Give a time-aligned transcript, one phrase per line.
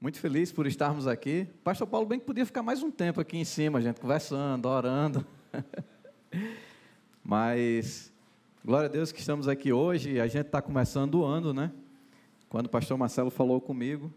[0.00, 1.46] Muito feliz por estarmos aqui.
[1.62, 5.26] Pastor Paulo bem que podia ficar mais um tempo aqui em cima, gente conversando, orando.
[7.22, 8.10] Mas,
[8.64, 10.18] glória a Deus que estamos aqui hoje.
[10.18, 11.70] A gente está começando o ano, né?
[12.48, 14.10] Quando o pastor Marcelo falou comigo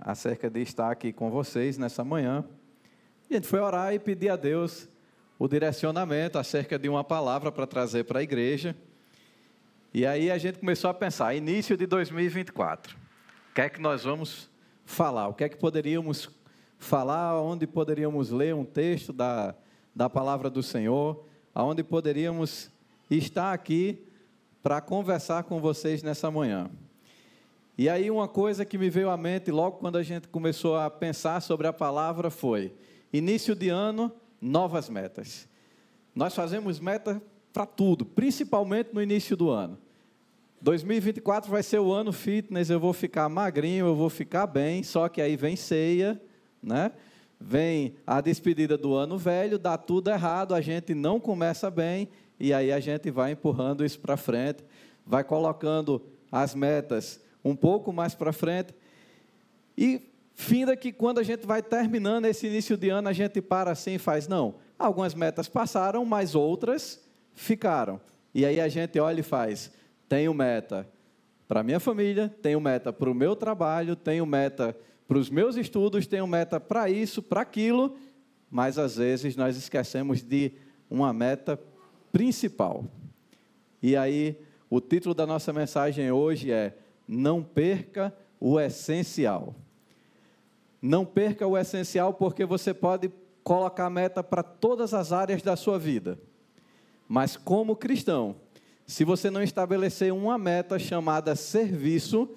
[0.00, 2.42] acerca de estar aqui com vocês nessa manhã.
[3.30, 4.88] A gente foi orar e pedir a Deus
[5.38, 8.74] o direcionamento acerca de uma palavra para trazer para a igreja.
[9.92, 12.96] E aí a gente começou a pensar, início de 2024.
[12.96, 14.53] O que é que nós vamos
[14.84, 15.28] falar?
[15.28, 16.28] O que é que poderíamos
[16.78, 17.40] falar?
[17.40, 19.54] Onde poderíamos ler um texto da,
[19.94, 21.24] da palavra do Senhor?
[21.54, 22.70] Aonde poderíamos
[23.10, 24.06] estar aqui
[24.62, 26.70] para conversar com vocês nessa manhã?
[27.76, 30.88] E aí uma coisa que me veio à mente logo quando a gente começou a
[30.88, 32.72] pensar sobre a palavra foi:
[33.12, 35.48] início de ano, novas metas.
[36.14, 37.20] Nós fazemos meta
[37.52, 39.78] para tudo, principalmente no início do ano.
[40.64, 45.10] 2024 vai ser o ano fitness, eu vou ficar magrinho, eu vou ficar bem, só
[45.10, 46.18] que aí vem ceia,
[46.62, 46.90] né?
[47.38, 52.08] Vem a despedida do ano velho, dá tudo errado, a gente não começa bem
[52.40, 54.64] e aí a gente vai empurrando isso para frente,
[55.04, 56.00] vai colocando
[56.32, 58.74] as metas um pouco mais para frente
[59.76, 60.00] e
[60.34, 63.96] finda que quando a gente vai terminando esse início de ano, a gente para assim
[63.96, 68.00] e faz, não, algumas metas passaram, mas outras ficaram.
[68.34, 69.70] E aí a gente olha e faz,
[70.08, 70.88] tenho meta
[71.46, 76.06] para minha família, tenho meta para o meu trabalho, tenho meta para os meus estudos,
[76.06, 77.96] tenho meta para isso, para aquilo,
[78.50, 80.52] mas às vezes nós esquecemos de
[80.88, 81.60] uma meta
[82.10, 82.84] principal.
[83.82, 89.54] E aí, o título da nossa mensagem hoje é: Não perca o essencial.
[90.80, 93.10] Não perca o essencial, porque você pode
[93.42, 96.18] colocar meta para todas as áreas da sua vida.
[97.08, 98.36] Mas como cristão,
[98.86, 102.28] se você não estabelecer uma meta chamada serviço,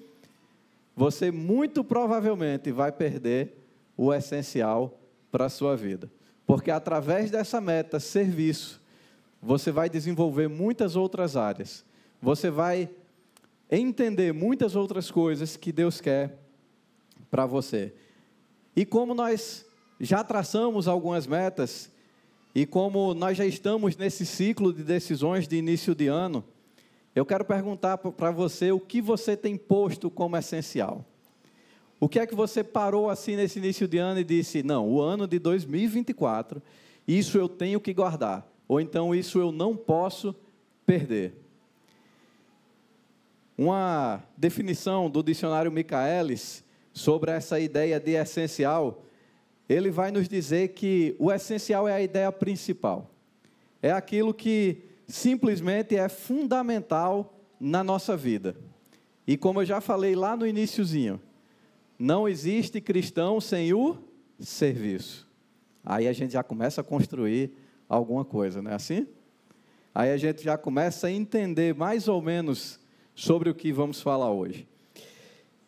[0.95, 3.55] você muito provavelmente vai perder
[3.95, 4.97] o essencial
[5.31, 6.09] para a sua vida.
[6.45, 8.81] Porque através dessa meta, serviço,
[9.41, 11.85] você vai desenvolver muitas outras áreas.
[12.21, 12.89] Você vai
[13.69, 16.37] entender muitas outras coisas que Deus quer
[17.29, 17.93] para você.
[18.75, 19.65] E como nós
[19.99, 21.91] já traçamos algumas metas,
[22.57, 26.43] e como nós já estamos nesse ciclo de decisões de início de ano,
[27.13, 31.05] eu quero perguntar para você o que você tem posto como essencial.
[31.99, 34.99] O que é que você parou assim nesse início de ano e disse: não, o
[34.99, 36.59] ano de 2024,
[37.07, 40.35] isso eu tenho que guardar, ou então isso eu não posso
[40.83, 41.35] perder.
[43.55, 49.03] Uma definição do dicionário Michaelis sobre essa ideia de essencial
[49.67, 53.11] ele vai nos dizer que o essencial é a ideia principal.
[53.81, 58.55] É aquilo que simplesmente é fundamental na nossa vida.
[59.25, 61.21] E como eu já falei lá no iníciozinho,
[61.99, 63.97] não existe cristão sem o
[64.39, 65.27] serviço.
[65.83, 67.51] Aí a gente já começa a construir
[67.89, 69.07] alguma coisa, não é assim?
[69.93, 72.79] Aí a gente já começa a entender mais ou menos
[73.15, 74.67] sobre o que vamos falar hoje.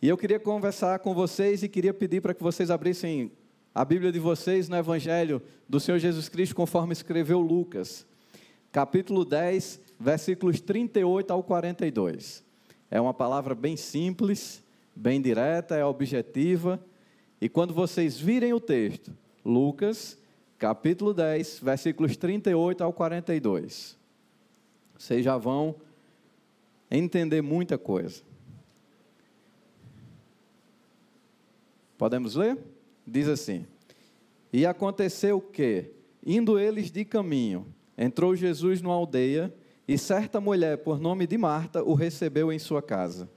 [0.02, 3.32] E eu queria conversar com vocês e queria pedir para que vocês abrissem
[3.80, 8.06] a Bíblia de vocês no Evangelho do Senhor Jesus Cristo, conforme escreveu Lucas,
[8.74, 12.44] capítulo 10, versículos 38 ao 42.
[12.92, 14.62] É uma palavra bem simples,
[14.94, 16.78] bem direta, é objetiva.
[17.40, 20.18] E quando vocês virem o texto, Lucas,
[20.58, 23.98] capítulo 10, versículos 38 ao 42,
[24.98, 25.74] vocês já vão
[26.92, 28.24] entender muita coisa.
[31.98, 32.58] Podemos ler?
[33.10, 33.66] Diz assim:
[34.54, 35.92] E aconteceu que,
[36.26, 37.66] indo eles de caminho,
[37.98, 39.54] entrou Jesus numa aldeia,
[39.88, 43.30] e certa mulher, por nome de Marta, o recebeu em sua casa.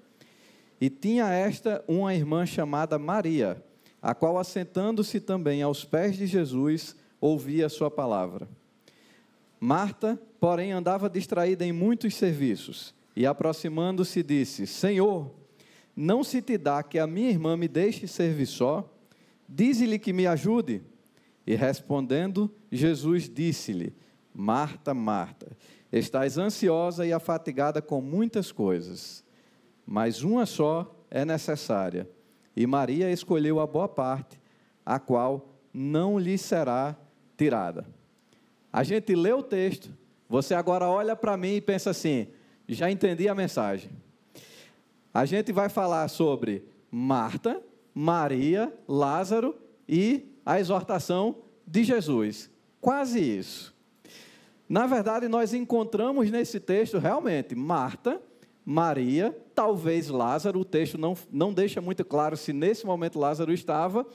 [0.78, 3.64] E tinha esta uma irmã chamada Maria,
[4.02, 8.48] a qual, assentando-se também aos pés de Jesus, ouvia a sua palavra.
[9.58, 15.30] Marta, porém, andava distraída em muitos serviços, e aproximando-se, disse: Senhor,
[15.94, 18.91] não se te dá que a minha irmã me deixe servir só?
[19.54, 20.82] Dize-lhe que me ajude.
[21.46, 23.94] E respondendo, Jesus disse-lhe:
[24.32, 25.54] Marta, Marta,
[25.92, 29.22] estás ansiosa e afatigada com muitas coisas,
[29.84, 32.08] mas uma só é necessária.
[32.56, 34.40] E Maria escolheu a boa parte,
[34.86, 36.96] a qual não lhe será
[37.36, 37.86] tirada.
[38.72, 39.90] A gente lê o texto,
[40.28, 42.28] você agora olha para mim e pensa assim:
[42.66, 43.90] já entendi a mensagem.
[45.12, 47.62] A gente vai falar sobre Marta,
[47.94, 49.54] Maria, Lázaro
[49.88, 51.36] e a exortação
[51.66, 52.50] de Jesus.
[52.80, 53.74] Quase isso.
[54.68, 58.20] Na verdade, nós encontramos nesse texto realmente Marta,
[58.64, 64.06] Maria, talvez Lázaro, o texto não, não deixa muito claro se nesse momento Lázaro estava,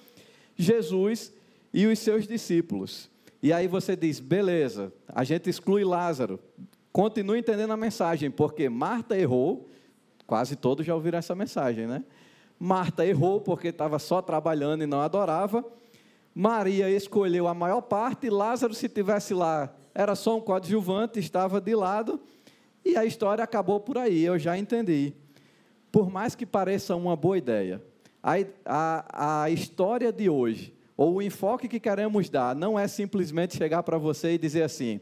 [0.56, 1.34] Jesus
[1.74, 3.10] e os seus discípulos.
[3.42, 6.40] E aí você diz, beleza, a gente exclui Lázaro.
[6.92, 9.70] Continue entendendo a mensagem, porque Marta errou,
[10.26, 12.04] quase todos já ouviram essa mensagem, né?
[12.59, 15.63] Marta errou porque estava só trabalhando e não adorava.
[16.33, 21.74] Maria escolheu a maior parte, Lázaro, se tivesse lá, era só um coadjuvante, estava de
[21.74, 22.19] lado,
[22.86, 25.13] e a história acabou por aí, eu já entendi.
[25.92, 27.81] Por mais que pareça uma boa ideia,
[28.21, 33.57] a, a, a história de hoje, ou o enfoque que queremos dar, não é simplesmente
[33.57, 35.00] chegar para você e dizer assim: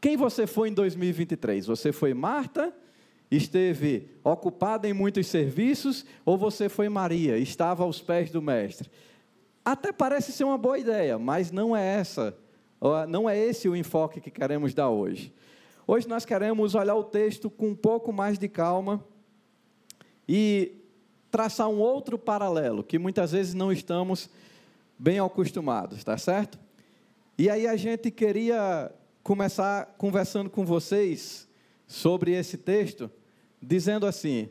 [0.00, 1.66] quem você foi em 2023?
[1.66, 2.74] Você foi Marta?
[3.30, 6.04] Esteve ocupada em muitos serviços?
[6.24, 7.38] Ou você foi Maria?
[7.38, 8.90] Estava aos pés do Mestre?
[9.64, 12.36] Até parece ser uma boa ideia, mas não é essa,
[13.08, 15.32] não é esse o enfoque que queremos dar hoje.
[15.86, 19.02] Hoje nós queremos olhar o texto com um pouco mais de calma
[20.28, 20.72] e
[21.30, 24.28] traçar um outro paralelo que muitas vezes não estamos
[24.98, 26.58] bem acostumados, tá certo?
[27.36, 28.92] E aí a gente queria
[29.22, 31.48] começar conversando com vocês
[31.94, 33.10] sobre esse texto,
[33.62, 34.48] dizendo assim: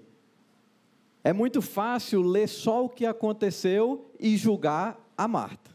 [1.23, 5.71] é muito fácil ler só o que aconteceu e julgar a Marta.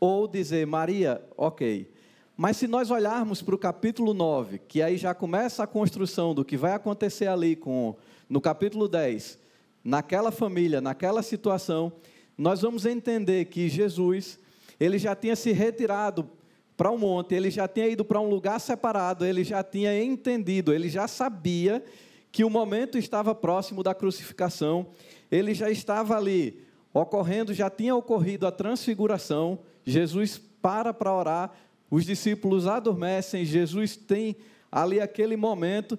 [0.00, 1.90] Ou dizer, Maria, ok.
[2.36, 6.44] Mas se nós olharmos para o capítulo 9, que aí já começa a construção do
[6.44, 7.94] que vai acontecer ali com
[8.28, 9.38] no capítulo 10,
[9.82, 11.92] naquela família, naquela situação,
[12.36, 14.40] nós vamos entender que Jesus,
[14.80, 16.28] ele já tinha se retirado
[16.76, 20.72] para um monte, ele já tinha ido para um lugar separado, ele já tinha entendido,
[20.72, 21.84] ele já sabia
[22.32, 24.88] que o momento estava próximo da crucificação,
[25.30, 31.52] ele já estava ali ocorrendo, já tinha ocorrido a transfiguração, Jesus para para orar,
[31.90, 34.34] os discípulos adormecem, Jesus tem
[34.70, 35.96] ali aquele momento,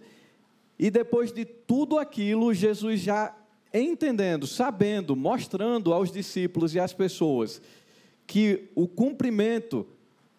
[0.78, 3.34] e depois de tudo aquilo, Jesus já
[3.74, 7.62] entendendo, sabendo, mostrando aos discípulos e às pessoas
[8.28, 9.88] que o cumprimento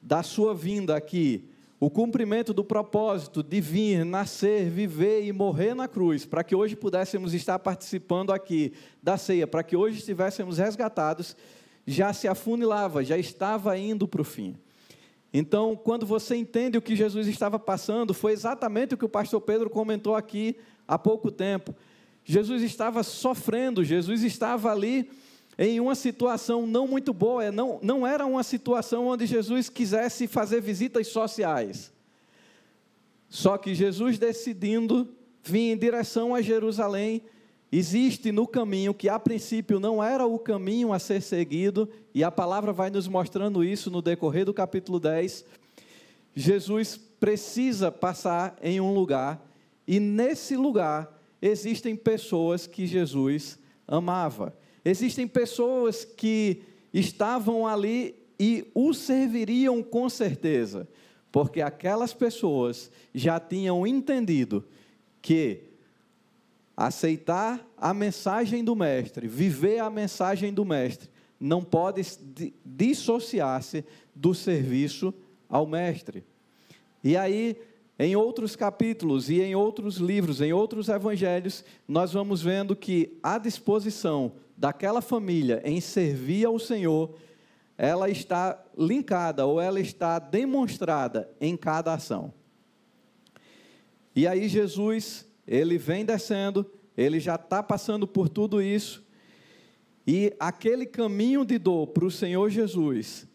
[0.06, 1.50] da sua vinda aqui
[1.80, 6.76] o cumprimento do propósito de vir, nascer, viver e morrer na cruz, para que hoje
[6.76, 8.72] pudéssemos estar participando aqui
[9.02, 11.36] da ceia, para que hoje estivéssemos resgatados,
[11.84, 14.56] já se afunilava, já estava indo para o fim.
[15.34, 19.40] Então, quando você entende o que Jesus estava passando, foi exatamente o que o pastor
[19.40, 20.56] Pedro comentou aqui
[20.86, 21.74] há pouco tempo.
[22.24, 25.10] Jesus estava sofrendo, Jesus estava ali
[25.58, 30.26] em uma situação não muito boa, é, não, não era uma situação onde Jesus quisesse
[30.26, 31.92] fazer visitas sociais.
[33.28, 35.08] Só que Jesus decidindo
[35.42, 37.22] vir em direção a Jerusalém,
[37.72, 42.30] existe no caminho que a princípio não era o caminho a ser seguido, e a
[42.30, 45.44] palavra vai nos mostrando isso no decorrer do capítulo 10.
[46.34, 49.42] Jesus precisa passar em um lugar,
[49.86, 54.52] e nesse lugar existem pessoas que Jesus amava.
[54.88, 56.62] Existem pessoas que
[56.94, 60.86] estavam ali e o serviriam com certeza,
[61.32, 64.64] porque aquelas pessoas já tinham entendido
[65.20, 65.64] que
[66.76, 71.10] aceitar a mensagem do Mestre, viver a mensagem do Mestre,
[71.40, 72.02] não pode
[72.64, 73.84] dissociar-se
[74.14, 75.12] do serviço
[75.48, 76.22] ao Mestre.
[77.02, 77.56] E aí,
[77.98, 83.36] em outros capítulos e em outros livros, em outros evangelhos, nós vamos vendo que a
[83.36, 87.14] disposição daquela família em servir ao Senhor,
[87.76, 92.32] ela está linkada ou ela está demonstrada em cada ação.
[94.14, 96.64] E aí Jesus, ele vem descendo,
[96.96, 99.04] ele já está passando por tudo isso,
[100.06, 103.26] e aquele caminho de dor para o Senhor Jesus,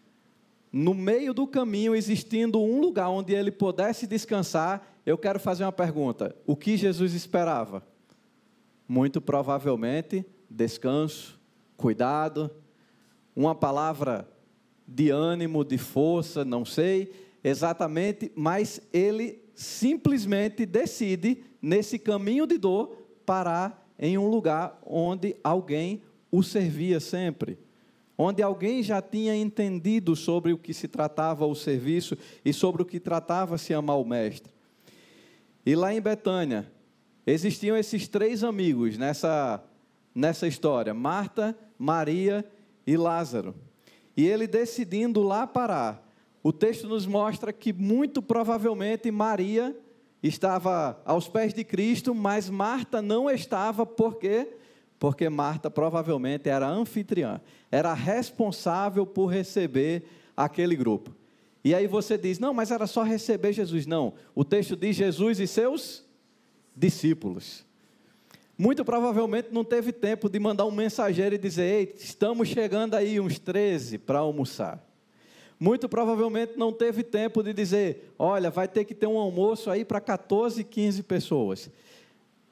[0.71, 5.71] no meio do caminho existindo um lugar onde ele pudesse descansar, eu quero fazer uma
[5.71, 7.85] pergunta: o que Jesus esperava?
[8.87, 11.39] Muito provavelmente descanso,
[11.77, 12.51] cuidado,
[13.35, 14.29] uma palavra
[14.87, 17.11] de ânimo, de força, não sei
[17.43, 26.01] exatamente, mas ele simplesmente decide, nesse caminho de dor, parar em um lugar onde alguém
[26.31, 27.57] o servia sempre,
[28.17, 32.85] onde alguém já tinha entendido sobre o que se tratava o serviço e sobre o
[32.85, 34.51] que tratava-se amar o Mestre.
[35.65, 36.71] E lá em Betânia,
[37.25, 39.63] existiam esses três amigos nessa
[40.13, 42.45] nessa história: Marta, Maria
[42.85, 43.55] e Lázaro.
[44.15, 46.07] E ele decidindo lá parar.
[46.43, 49.75] O texto nos mostra que muito provavelmente Maria
[50.23, 54.55] estava aos pés de Cristo, mas Marta não estava, por quê?
[54.99, 57.41] Porque Marta provavelmente era anfitriã,
[57.71, 60.03] era responsável por receber
[60.35, 61.15] aquele grupo.
[61.63, 63.85] E aí você diz: não, mas era só receber Jesus.
[63.85, 66.03] Não, o texto diz Jesus e seus
[66.75, 67.65] discípulos.
[68.61, 73.19] Muito provavelmente não teve tempo de mandar um mensageiro e dizer: Ei, estamos chegando aí
[73.19, 74.87] uns 13 para almoçar.
[75.59, 79.83] Muito provavelmente não teve tempo de dizer: Olha, vai ter que ter um almoço aí
[79.83, 81.71] para 14, 15 pessoas.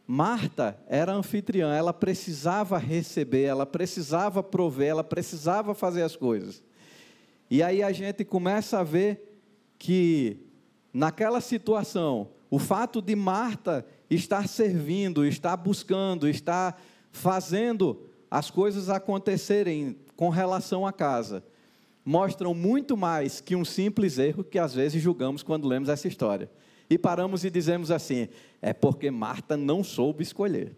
[0.08, 6.64] Marta era anfitriã, ela precisava receber, ela precisava prover, ela precisava fazer as coisas.
[7.52, 9.40] E aí a gente começa a ver
[9.78, 10.40] que,
[10.92, 19.98] naquela situação, o fato de Marta estar servindo, estar buscando, estar fazendo as coisas acontecerem
[20.16, 21.44] com relação à casa,
[22.04, 26.50] mostram muito mais que um simples erro que às vezes julgamos quando lemos essa história.
[26.90, 28.28] E paramos e dizemos assim:
[28.62, 30.76] é porque Marta não soube escolher.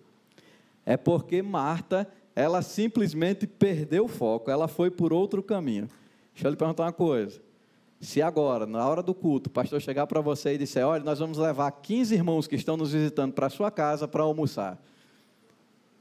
[0.85, 5.87] É porque Marta, ela simplesmente perdeu o foco, ela foi por outro caminho.
[6.33, 7.41] Deixa eu lhe perguntar uma coisa.
[8.01, 11.19] Se agora, na hora do culto, o pastor chegar para você e disser: Olha, nós
[11.19, 14.81] vamos levar 15 irmãos que estão nos visitando para a sua casa para almoçar.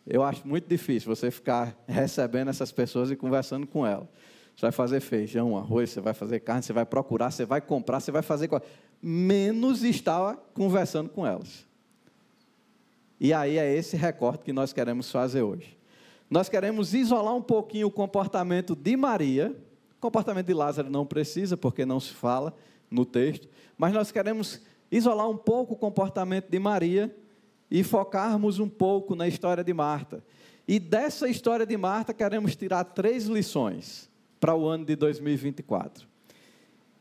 [0.07, 4.09] Eu acho muito difícil você ficar recebendo essas pessoas e conversando com elas.
[4.57, 8.01] Você vai fazer feijão, arroz, você vai fazer carne, você vai procurar, você vai comprar,
[8.01, 8.49] você vai fazer.
[9.03, 11.67] Menos estar conversando com elas.
[13.21, 15.79] E aí é esse recorte que nós queremos fazer hoje.
[16.31, 19.55] Nós queremos isolar um pouquinho o comportamento de Maria
[20.01, 22.55] o comportamento de Lázaro não precisa, porque não se fala
[22.91, 27.15] no texto, mas nós queremos isolar um pouco o comportamento de Maria
[27.71, 30.25] e focarmos um pouco na história de Marta.
[30.67, 34.09] E dessa história de Marta queremos tirar três lições
[34.41, 36.09] para o ano de 2024.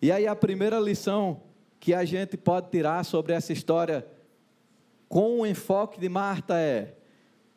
[0.01, 1.43] E aí a primeira lição
[1.79, 4.05] que a gente pode tirar sobre essa história
[5.07, 6.97] com o enfoque de Marta é: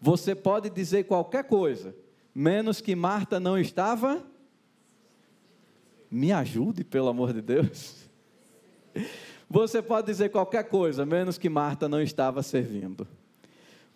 [0.01, 1.97] você pode dizer qualquer coisa,
[2.33, 4.31] menos que Marta não estava
[6.13, 7.97] me ajude, pelo amor de Deus.
[9.49, 13.09] Você pode dizer qualquer coisa, menos que Marta não estava servindo.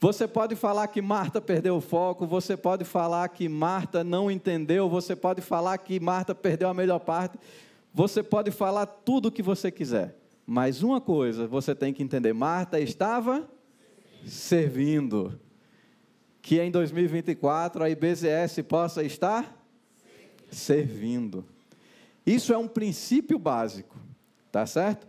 [0.00, 4.88] Você pode falar que Marta perdeu o foco, você pode falar que Marta não entendeu,
[4.88, 7.38] você pode falar que Marta perdeu a melhor parte,
[7.92, 10.16] você pode falar tudo o que você quiser.
[10.46, 13.48] Mas uma coisa você tem que entender: Marta estava
[14.26, 15.38] servindo.
[16.40, 19.66] Que em 2024 a IBZS possa estar
[20.50, 21.44] servindo.
[22.26, 23.96] Isso é um princípio básico,
[24.50, 25.06] tá certo?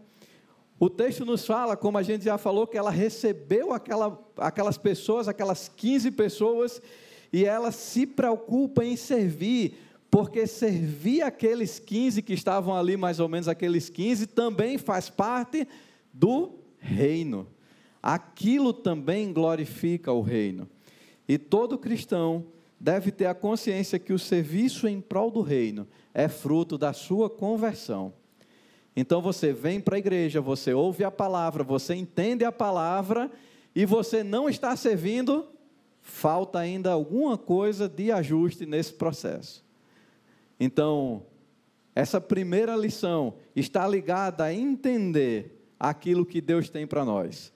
[0.79, 5.27] O texto nos fala, como a gente já falou, que ela recebeu aquela, aquelas pessoas,
[5.27, 6.79] aquelas 15 pessoas,
[7.33, 9.79] e ela se preocupa em servir,
[10.12, 15.67] porque servir aqueles 15 que estavam ali, mais ou menos aqueles 15, também faz parte
[16.13, 17.47] do reino.
[18.01, 20.69] Aquilo também glorifica o reino.
[21.27, 22.45] E todo cristão
[22.79, 27.29] deve ter a consciência que o serviço em prol do reino é fruto da sua
[27.29, 28.13] conversão.
[28.96, 33.31] Então você vem para a igreja, você ouve a palavra, você entende a palavra
[33.75, 35.48] e você não está servindo,
[36.01, 39.63] falta ainda alguma coisa de ajuste nesse processo.
[40.60, 41.24] Então,
[41.93, 47.53] essa primeira lição está ligada a entender aquilo que Deus tem para nós.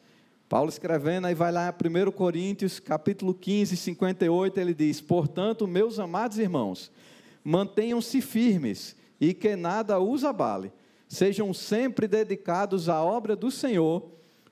[0.51, 5.97] Paulo escrevendo, aí vai lá em 1 Coríntios, capítulo 15, 58, ele diz: Portanto, meus
[5.97, 6.91] amados irmãos,
[7.41, 10.73] mantenham-se firmes e que nada os abale.
[11.07, 14.11] Sejam sempre dedicados à obra do Senhor,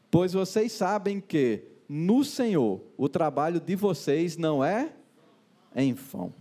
[0.09, 4.93] pois vocês sabem que no Senhor o trabalho de vocês não é
[5.75, 6.33] em vão.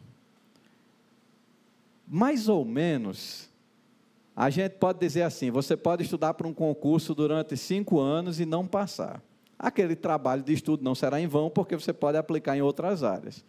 [2.07, 3.51] Mais ou menos,
[4.37, 8.47] a gente pode dizer assim: você pode estudar para um concurso durante cinco anos e
[8.47, 9.21] não passar.
[9.59, 13.45] Aquele trabalho de estudo não será em vão, porque você pode aplicar em outras áreas.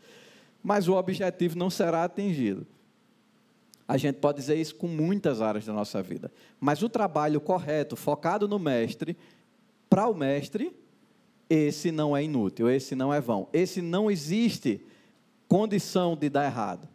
[0.64, 2.66] Mas o objetivo não será atingido.
[3.88, 6.32] A gente pode dizer isso com muitas áreas da nossa vida.
[6.60, 9.18] Mas o trabalho correto, focado no mestre,
[9.90, 10.76] para o mestre,
[11.50, 13.48] esse não é inútil, esse não é vão.
[13.52, 14.86] Esse não existe
[15.48, 16.88] condição de dar errado.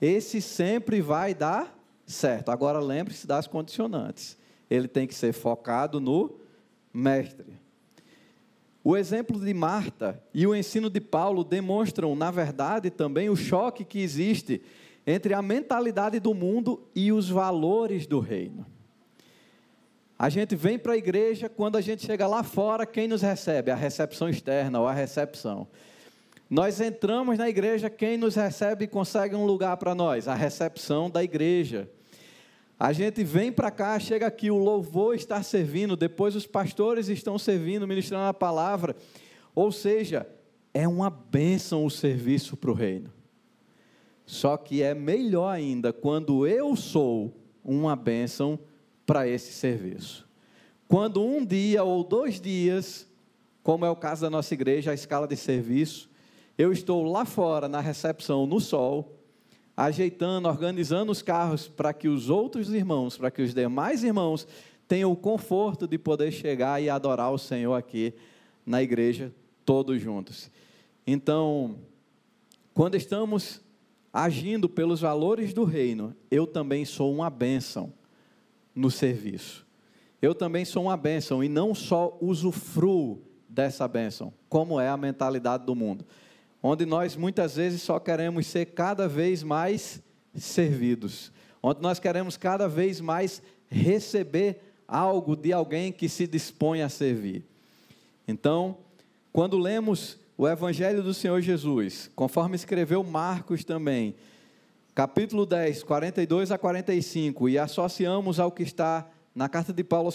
[0.00, 2.50] Esse sempre vai dar certo.
[2.50, 4.36] Agora lembre-se das condicionantes.
[4.68, 6.38] Ele tem que ser focado no
[6.92, 7.58] mestre.
[8.88, 13.84] O exemplo de Marta e o ensino de Paulo demonstram, na verdade, também o choque
[13.84, 14.62] que existe
[15.04, 18.64] entre a mentalidade do mundo e os valores do reino.
[20.16, 23.72] A gente vem para a igreja, quando a gente chega lá fora, quem nos recebe?
[23.72, 25.66] A recepção externa ou a recepção.
[26.48, 30.28] Nós entramos na igreja, quem nos recebe consegue um lugar para nós?
[30.28, 31.90] A recepção da igreja.
[32.78, 37.38] A gente vem para cá, chega aqui, o louvor está servindo, depois os pastores estão
[37.38, 38.94] servindo, ministrando a palavra.
[39.54, 40.26] Ou seja,
[40.74, 43.10] é uma bênção o serviço para o reino.
[44.26, 48.58] Só que é melhor ainda quando eu sou uma bênção
[49.06, 50.28] para esse serviço.
[50.86, 53.06] Quando um dia ou dois dias
[53.66, 56.08] como é o caso da nossa igreja, a escala de serviço.
[56.56, 59.15] Eu estou lá fora na recepção, no sol,
[59.76, 64.48] ajeitando, organizando os carros para que os outros irmãos, para que os demais irmãos
[64.88, 68.14] tenham o conforto de poder chegar e adorar o Senhor aqui
[68.64, 69.32] na igreja,
[69.64, 70.50] todos juntos.
[71.06, 71.76] Então,
[72.72, 73.60] quando estamos
[74.12, 77.92] agindo pelos valores do reino, eu também sou uma bênção
[78.74, 79.66] no serviço.
[80.22, 85.64] Eu também sou uma bênção e não só usufruo dessa bênção, como é a mentalidade
[85.64, 86.04] do mundo,
[86.66, 90.02] onde nós muitas vezes só queremos ser cada vez mais
[90.34, 91.30] servidos,
[91.62, 97.44] onde nós queremos cada vez mais receber algo de alguém que se dispõe a servir.
[98.26, 98.78] Então,
[99.32, 104.16] quando lemos o Evangelho do Senhor Jesus, conforme escreveu Marcos também,
[104.92, 110.10] capítulo 10, 42 a 45, e associamos ao que está na carta de Paulo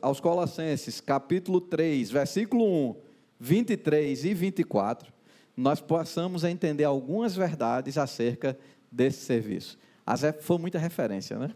[0.00, 2.96] aos Colossenses, capítulo 3, versículo 1,
[3.38, 5.19] 23 e 24,
[5.60, 8.58] nós possamos entender algumas verdades acerca
[8.90, 9.78] desse serviço.
[10.06, 11.54] As foi muita referência, né?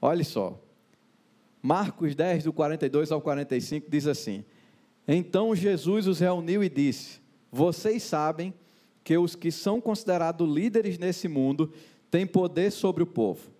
[0.00, 0.60] Olha só.
[1.62, 4.44] Marcos 10, do 42 ao 45, diz assim:
[5.08, 7.20] Então Jesus os reuniu e disse:
[7.50, 8.52] Vocês sabem
[9.02, 11.72] que os que são considerados líderes nesse mundo
[12.10, 13.50] têm poder sobre o povo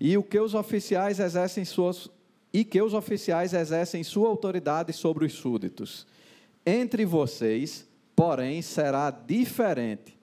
[0.00, 2.08] e o que os oficiais exercem suas
[2.52, 6.06] e que os oficiais exercem sua autoridade sobre os súditos.
[6.64, 10.18] Entre vocês, porém, será diferente.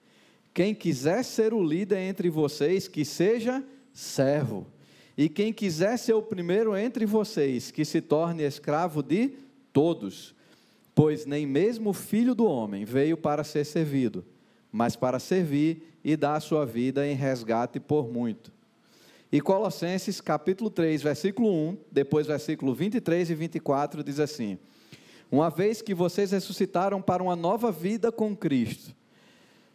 [0.52, 4.66] Quem quiser ser o líder entre vocês, que seja servo.
[5.16, 9.34] E quem quiser ser o primeiro entre vocês, que se torne escravo de
[9.72, 10.34] todos.
[10.94, 14.24] Pois nem mesmo o filho do homem veio para ser servido,
[14.72, 18.52] mas para servir e dar a sua vida em resgate por muito.
[19.32, 24.58] E Colossenses capítulo 3, versículo 1, depois versículo 23 e 24 diz assim:
[25.30, 28.94] Uma vez que vocês ressuscitaram para uma nova vida com Cristo,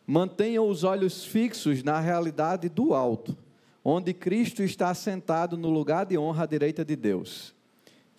[0.06, 3.38] mantenham os olhos fixos na realidade do alto,
[3.84, 7.56] onde Cristo está sentado no lugar de honra à direita de Deus.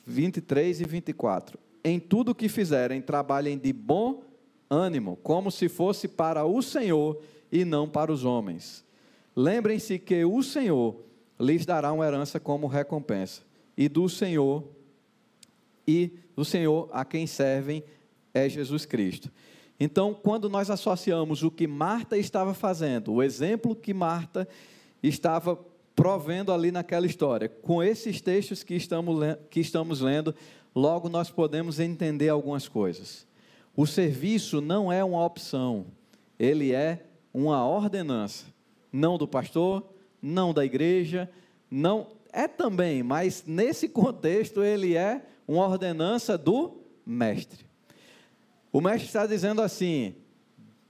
[0.06, 1.58] 23 e 24.
[1.84, 4.22] Em tudo o que fizerem, trabalhem de bom
[4.70, 8.84] ânimo, como se fosse para o Senhor e não para os homens.
[9.34, 10.96] Lembrem-se que o Senhor
[11.38, 13.42] lhes dará uma herança como recompensa.
[13.76, 14.64] E do Senhor,
[15.87, 17.83] e do Senhor a quem servem
[18.35, 19.31] é Jesus Cristo.
[19.79, 24.49] Então, quando nós associamos o que Marta estava fazendo, o exemplo que Marta
[25.03, 25.59] estava
[25.94, 29.18] provendo ali naquela história, com esses textos que estamos,
[29.51, 30.35] que estamos lendo,
[30.75, 33.27] logo nós podemos entender algumas coisas.
[33.75, 35.87] O serviço não é uma opção,
[36.38, 38.46] ele é uma ordenança,
[38.92, 39.87] não do pastor,
[40.20, 41.31] não da igreja,
[41.70, 47.66] não é também, mas nesse contexto ele é uma ordenança do mestre.
[48.72, 50.14] O mestre está dizendo assim: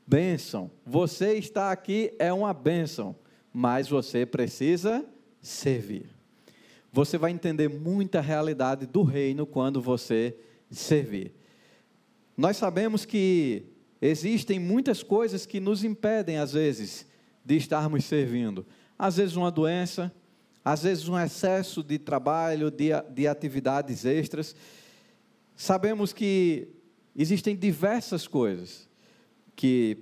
[0.06, 3.14] bênção, você está aqui é uma bênção,
[3.52, 5.04] mas você precisa
[5.40, 6.08] servir.
[6.92, 10.36] Você vai entender muita realidade do reino quando você
[10.70, 11.34] servir.
[12.36, 13.64] Nós sabemos que
[14.00, 17.06] existem muitas coisas que nos impedem, às vezes,
[17.44, 18.66] de estarmos servindo
[18.98, 20.12] às vezes uma doença,
[20.66, 24.56] às vezes um excesso de trabalho, de, de atividades extras.
[25.54, 26.66] Sabemos que
[27.14, 28.88] existem diversas coisas
[29.54, 29.96] que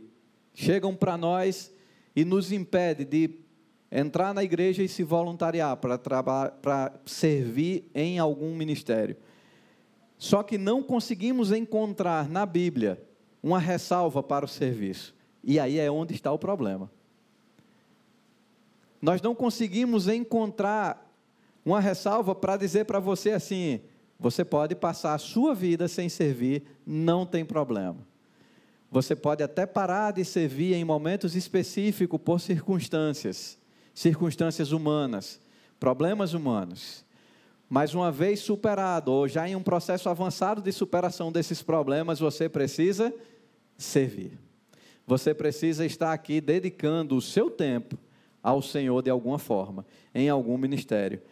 [0.55, 1.71] chegam para nós
[2.17, 3.41] e nos impedem de
[3.93, 9.19] entrar na igreja e se voluntariar para, para servir em algum ministério.
[10.17, 13.05] Só que não conseguimos encontrar na Bíblia
[13.43, 15.15] uma ressalva para o serviço.
[15.43, 16.91] E aí é onde está o problema
[19.05, 21.15] nós não conseguimos encontrar
[21.63, 23.83] uma ressalva para dizer para você assim:
[24.19, 27.99] você pode passar a sua vida sem servir, não tem problema.
[28.91, 33.59] Você pode até parar de servir em momentos específicos por circunstâncias,
[33.93, 35.39] circunstâncias humanas,
[35.79, 37.05] problemas humanos.
[37.69, 42.49] Mas uma vez superado, ou já em um processo avançado de superação desses problemas, você
[42.49, 43.13] precisa
[43.77, 44.39] servir.
[45.07, 47.99] Você precisa estar aqui dedicando o seu tempo
[48.45, 51.23] ao Senhor de alguma forma, em algum ministério.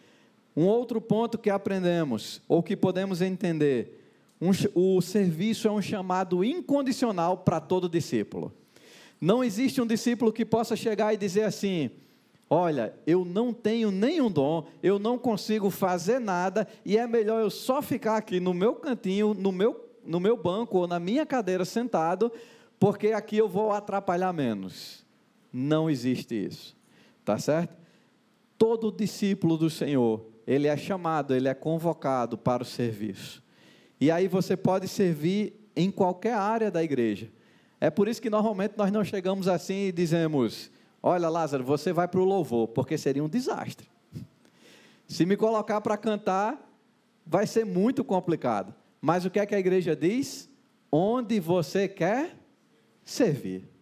[0.57, 4.03] Um outro ponto que aprendemos, ou que podemos entender,
[4.41, 8.51] um, o serviço é um chamado incondicional para todo discípulo.
[9.21, 11.91] Não existe um discípulo que possa chegar e dizer assim:
[12.49, 17.49] Olha, eu não tenho nenhum dom, eu não consigo fazer nada, e é melhor eu
[17.49, 21.63] só ficar aqui no meu cantinho, no meu, no meu banco ou na minha cadeira
[21.63, 22.31] sentado,
[22.79, 25.05] porque aqui eu vou atrapalhar menos.
[25.51, 26.75] Não existe isso.
[27.23, 27.77] Tá certo?
[28.57, 33.43] Todo discípulo do Senhor, ele é chamado, ele é convocado para o serviço.
[33.99, 37.29] E aí você pode servir em qualquer área da igreja.
[37.79, 42.07] É por isso que normalmente nós não chegamos assim e dizemos: Olha, Lázaro, você vai
[42.07, 43.87] para o louvor, porque seria um desastre.
[45.07, 46.57] Se me colocar para cantar,
[47.25, 48.73] vai ser muito complicado.
[49.01, 50.49] Mas o que é que a igreja diz?
[50.91, 52.37] Onde você quer
[53.03, 53.72] servir.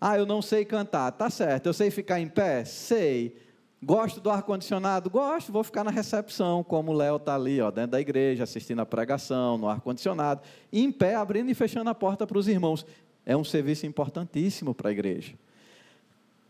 [0.00, 1.66] Ah, eu não sei cantar, tá certo.
[1.66, 2.64] Eu sei ficar em pé?
[2.64, 3.36] Sei.
[3.82, 5.10] Gosto do ar-condicionado?
[5.10, 8.80] Gosto, vou ficar na recepção, como o Léo está ali, ó, dentro da igreja, assistindo
[8.80, 10.40] a pregação, no ar-condicionado,
[10.72, 12.86] em pé, abrindo e fechando a porta para os irmãos.
[13.26, 15.34] É um serviço importantíssimo para a igreja.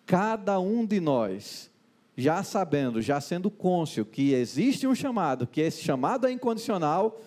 [0.07, 1.70] Cada um de nós,
[2.16, 7.20] já sabendo, já sendo cônscio que existe um chamado, que esse chamado é incondicional,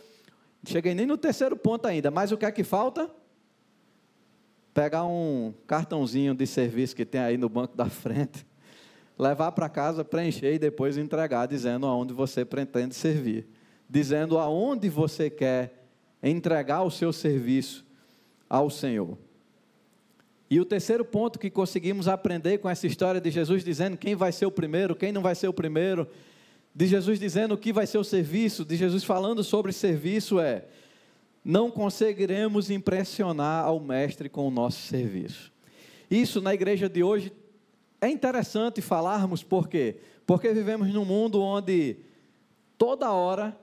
[0.65, 3.09] cheguei nem no terceiro ponto ainda, mas o que é que falta?
[4.77, 8.45] Pegar um cartãozinho de serviço que tem aí no banco da frente
[9.17, 13.47] levar para casa, preencher e depois entregar, dizendo aonde você pretende servir,
[13.89, 15.83] dizendo aonde você quer
[16.21, 17.83] entregar o seu serviço
[18.47, 19.17] ao Senhor.
[20.47, 24.31] E o terceiro ponto que conseguimos aprender com essa história de Jesus dizendo quem vai
[24.31, 26.07] ser o primeiro, quem não vai ser o primeiro,
[26.75, 30.65] de Jesus dizendo o que vai ser o serviço, de Jesus falando sobre serviço é:
[31.47, 35.49] não conseguiremos impressionar ao Mestre com o nosso serviço.
[36.11, 37.31] Isso na igreja de hoje
[38.01, 39.95] é interessante falarmos por quê?
[40.25, 41.95] Porque vivemos num mundo onde
[42.77, 43.57] toda hora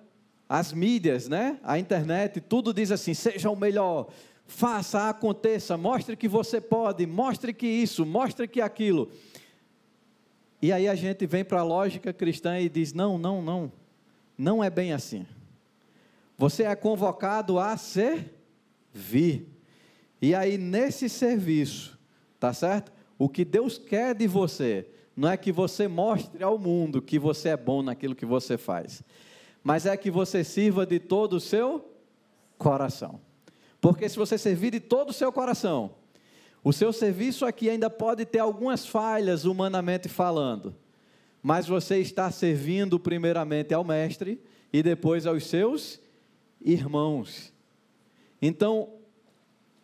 [0.49, 4.09] as mídias, né, a internet, tudo diz assim: seja o melhor,
[4.47, 9.11] faça, aconteça, mostre que você pode, mostre que isso, mostre que aquilo.
[10.63, 13.71] E aí a gente vem para a lógica cristã e diz: não, não, não,
[14.39, 15.27] não é bem assim.
[16.37, 19.49] Você é convocado a servir.
[20.21, 21.99] E aí nesse serviço,
[22.41, 22.93] tá certo?
[23.19, 27.51] O que Deus quer de você não é que você mostre ao mundo que você
[27.51, 29.03] é bom naquilo que você faz,
[29.63, 31.89] mas é que você sirva de todo o seu
[32.59, 33.21] coração.
[33.81, 35.93] Porque se você servir de todo o seu coração,
[36.65, 40.75] o seu serviço aqui ainda pode ter algumas falhas humanamente falando,
[41.43, 44.41] mas você está servindo primeiramente ao Mestre
[44.73, 46.01] e depois aos seus
[46.65, 47.53] irmãos.
[48.41, 48.89] Então,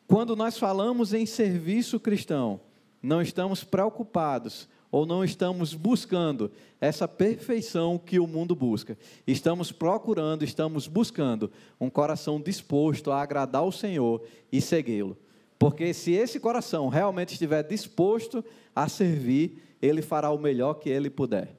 [0.09, 2.61] quando nós falamos em serviço cristão,
[3.03, 8.99] não estamos preocupados ou não estamos buscando essa perfeição que o mundo busca.
[9.27, 15.17] Estamos procurando, estamos buscando um coração disposto a agradar o Senhor e segui-lo.
[15.59, 21.11] Porque se esse coração realmente estiver disposto a servir, ele fará o melhor que ele
[21.11, 21.55] puder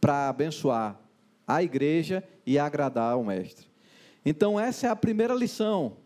[0.00, 1.00] para abençoar
[1.46, 3.71] a igreja e agradar ao mestre.
[4.24, 5.96] Então essa é a primeira lição.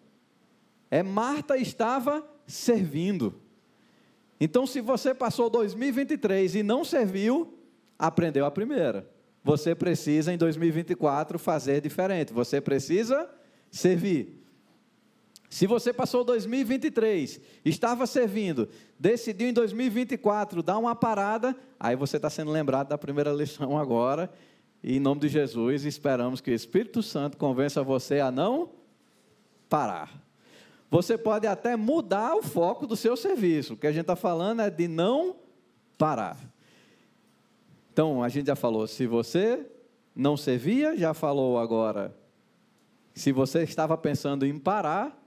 [0.90, 3.34] É Marta estava servindo.
[4.38, 7.58] Então, se você passou 2023 e não serviu,
[7.98, 9.08] aprendeu a primeira.
[9.42, 12.32] Você precisa, em 2024, fazer diferente.
[12.32, 13.28] Você precisa
[13.70, 14.42] servir.
[15.48, 22.28] Se você passou 2023, estava servindo, decidiu em 2024 dar uma parada, aí você está
[22.28, 24.30] sendo lembrado da primeira lição agora.
[24.82, 28.70] E em nome de Jesus, esperamos que o Espírito Santo convença você a não
[29.68, 30.22] parar.
[30.90, 33.74] Você pode até mudar o foco do seu serviço.
[33.74, 35.36] O que a gente está falando é de não
[35.98, 36.38] parar.
[37.92, 39.66] Então, a gente já falou, se você
[40.14, 42.14] não servia, já falou agora.
[43.14, 45.18] Se você estava pensando em parar,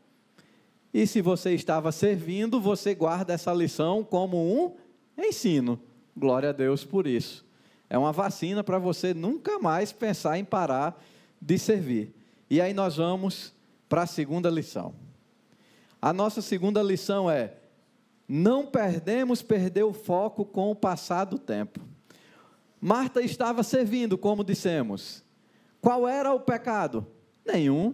[0.93, 4.75] e se você estava servindo, você guarda essa lição como um
[5.17, 5.79] ensino.
[6.15, 7.45] Glória a Deus por isso.
[7.89, 11.01] É uma vacina para você nunca mais pensar em parar
[11.41, 12.13] de servir.
[12.49, 13.53] E aí nós vamos
[13.87, 14.93] para a segunda lição.
[16.01, 17.53] A nossa segunda lição é:
[18.27, 21.79] não perdemos perder o foco com o passar do tempo.
[22.79, 25.23] Marta estava servindo, como dissemos.
[25.81, 27.05] Qual era o pecado?
[27.45, 27.93] Nenhum.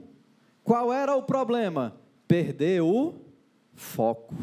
[0.64, 1.96] Qual era o problema?
[2.28, 3.16] Perder o
[3.74, 4.36] foco.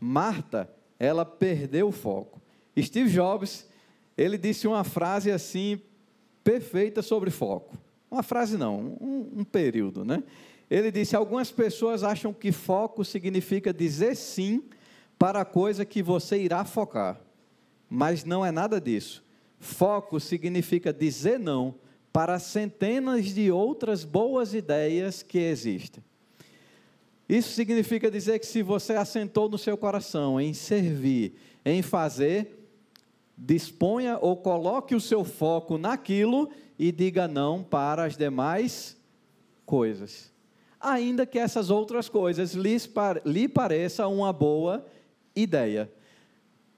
[0.00, 2.40] Marta, ela perdeu o foco.
[2.80, 3.68] Steve Jobs,
[4.16, 5.80] ele disse uma frase assim
[6.44, 7.76] perfeita sobre foco.
[8.10, 10.22] Uma frase não, um, um período, né?
[10.70, 14.62] Ele disse: algumas pessoas acham que foco significa dizer sim
[15.18, 17.20] para a coisa que você irá focar,
[17.88, 19.24] mas não é nada disso.
[19.58, 21.74] Foco significa dizer não
[22.12, 26.02] para centenas de outras boas ideias que existem.
[27.28, 32.61] Isso significa dizer que se você assentou no seu coração em servir, em fazer,
[33.44, 38.96] disponha ou coloque o seu foco naquilo e diga não para as demais
[39.66, 40.32] coisas
[40.82, 42.54] ainda que essas outras coisas
[43.24, 44.84] lhe pareçam uma boa
[45.34, 45.90] ideia.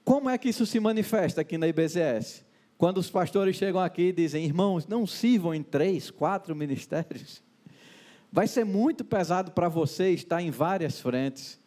[0.03, 2.45] Como é que isso se manifesta aqui na IBZS?
[2.77, 7.41] Quando os pastores chegam aqui e dizem, irmãos, não sirvam em três, quatro ministérios.
[8.31, 11.59] Vai ser muito pesado para você estar em várias frentes.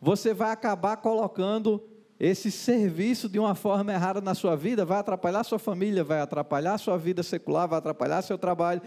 [0.00, 1.82] Você vai acabar colocando
[2.18, 6.78] esse serviço de uma forma errada na sua vida, vai atrapalhar sua família, vai atrapalhar
[6.78, 8.80] sua vida secular, vai atrapalhar seu trabalho,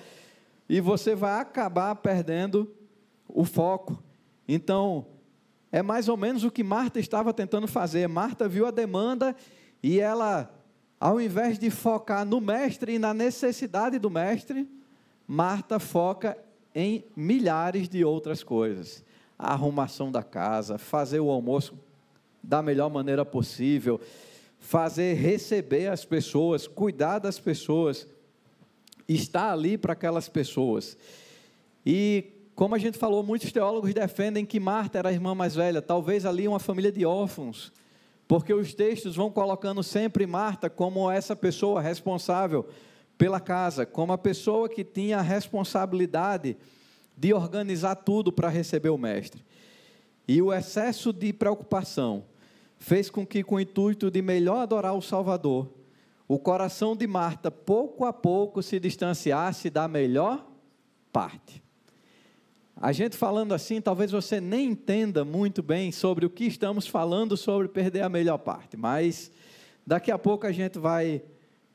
[0.68, 2.72] e você vai acabar perdendo
[3.28, 4.02] o foco.
[4.48, 5.06] Então,
[5.72, 8.08] é mais ou menos o que Marta estava tentando fazer.
[8.08, 9.36] Marta viu a demanda
[9.82, 10.52] e ela,
[11.00, 14.68] ao invés de focar no mestre e na necessidade do mestre,
[15.28, 16.36] Marta foca
[16.74, 19.04] em milhares de outras coisas.
[19.38, 21.78] A arrumação da casa, fazer o almoço
[22.42, 24.00] da melhor maneira possível,
[24.60, 28.08] fazer receber as pessoas, cuidar das pessoas,
[29.08, 30.98] estar ali para aquelas pessoas.
[31.86, 35.82] E como a gente falou, muitos teólogos defendem que Marta era a irmã mais velha,
[35.82, 37.72] talvez ali uma família de órfãos,
[38.28, 42.68] porque os textos vão colocando sempre Marta como essa pessoa responsável
[43.18, 46.58] pela casa, como a pessoa que tinha a responsabilidade
[47.18, 49.44] de organizar tudo para receber o mestre.
[50.30, 52.24] E o excesso de preocupação
[52.78, 55.68] fez com que, com o intuito de melhor adorar o Salvador,
[56.28, 60.46] o coração de Marta, pouco a pouco, se distanciasse da melhor
[61.12, 61.64] parte.
[62.76, 67.36] A gente falando assim, talvez você nem entenda muito bem sobre o que estamos falando
[67.36, 69.32] sobre perder a melhor parte, mas
[69.84, 71.24] daqui a pouco a gente vai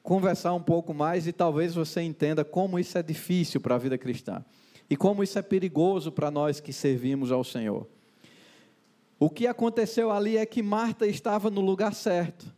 [0.01, 3.99] conversar um pouco mais e talvez você entenda como isso é difícil para a vida
[3.99, 4.45] cristã
[4.89, 7.89] e como isso é perigoso para nós que servimos ao Senhor.
[9.19, 12.53] O que aconteceu ali é que Marta estava no lugar certo,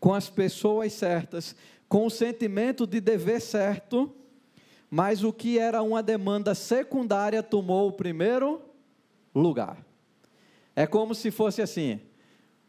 [0.00, 1.54] com as pessoas certas,
[1.88, 4.14] com o sentimento de dever certo,
[4.90, 8.62] mas o que era uma demanda secundária tomou o primeiro
[9.34, 9.84] lugar.
[10.74, 12.00] É como se fosse assim: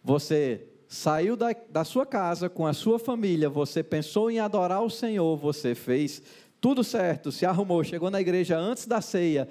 [0.03, 4.89] você saiu da, da sua casa com a sua família, você pensou em adorar o
[4.89, 6.21] Senhor, você fez
[6.59, 9.47] tudo certo, se arrumou, chegou na igreja antes da ceia,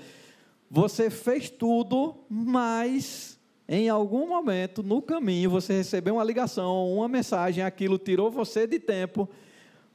[0.71, 3.38] você fez tudo, mas
[3.69, 8.79] em algum momento no caminho você recebeu uma ligação, uma mensagem, aquilo tirou você de
[8.79, 9.29] tempo,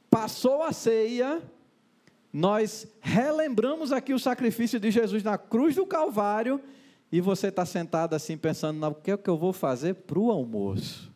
[0.08, 1.42] passou a ceia
[2.34, 6.60] nós relembramos aqui o sacrifício de Jesus na cruz do Calvário
[7.12, 10.32] e você está sentado assim pensando, o que é que eu vou fazer para o
[10.32, 11.12] almoço?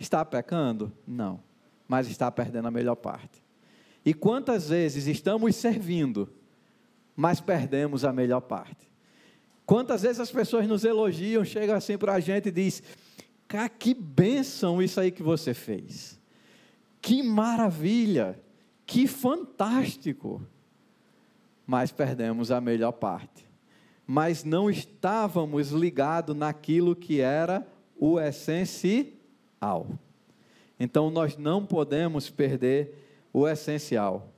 [0.00, 0.92] Está pecando?
[1.06, 1.38] Não,
[1.86, 3.40] mas está perdendo a melhor parte.
[4.04, 6.28] E quantas vezes estamos servindo,
[7.14, 8.91] mas perdemos a melhor parte?
[9.64, 12.82] Quantas vezes as pessoas nos elogiam, chegam assim para a gente e diz:
[13.46, 16.20] Cara, que bênção isso aí que você fez.
[17.00, 18.40] Que maravilha.
[18.86, 20.42] Que fantástico!
[21.66, 23.46] Mas perdemos a melhor parte.
[24.06, 29.86] Mas não estávamos ligados naquilo que era o essencial.
[30.78, 32.98] Então nós não podemos perder
[33.32, 34.32] o essencial.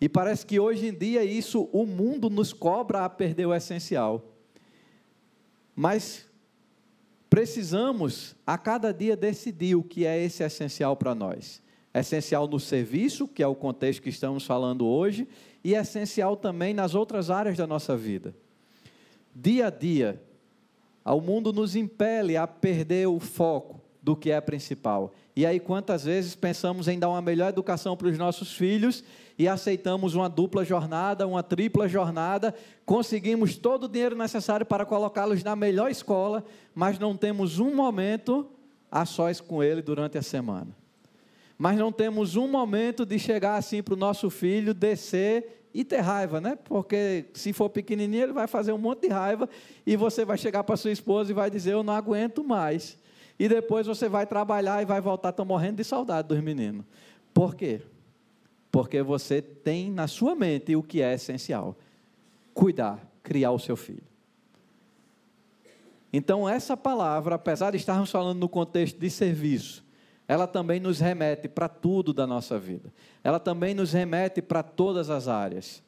[0.00, 4.35] E parece que hoje em dia isso o mundo nos cobra a perder o essencial.
[5.76, 6.26] Mas
[7.30, 11.62] precisamos a cada dia decidir o que é esse essencial para nós
[11.98, 15.26] essencial no serviço, que é o contexto que estamos falando hoje,
[15.64, 18.34] e essencial também nas outras áreas da nossa vida.
[19.34, 20.22] Dia a dia,
[21.04, 25.12] o mundo nos impele a perder o foco do que é principal.
[25.34, 29.02] E aí, quantas vezes pensamos em dar uma melhor educação para os nossos filhos
[29.36, 35.42] e aceitamos uma dupla jornada, uma tripla jornada, conseguimos todo o dinheiro necessário para colocá-los
[35.42, 38.46] na melhor escola, mas não temos um momento
[38.88, 40.68] a sós com ele durante a semana
[41.58, 46.00] mas não temos um momento de chegar assim para o nosso filho, descer e ter
[46.00, 46.58] raiva, né?
[46.64, 49.48] Porque se for pequenininho, ele vai fazer um monte de raiva
[49.86, 52.98] e você vai chegar para sua esposa e vai dizer: Eu não aguento mais.
[53.38, 56.84] E depois você vai trabalhar e vai voltar, estou morrendo de saudade dos meninos.
[57.34, 57.82] Por quê?
[58.70, 61.76] Porque você tem na sua mente o que é essencial:
[62.54, 64.02] cuidar, criar o seu filho.
[66.12, 69.84] Então, essa palavra, apesar de estarmos falando no contexto de serviço,
[70.26, 72.92] ela também nos remete para tudo da nossa vida.
[73.22, 75.82] Ela também nos remete para todas as áreas.